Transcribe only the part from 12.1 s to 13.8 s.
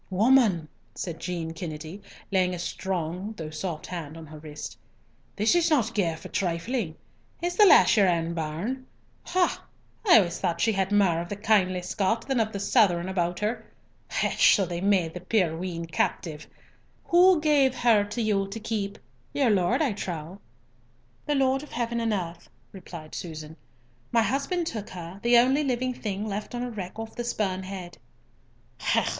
than of the Southron about her.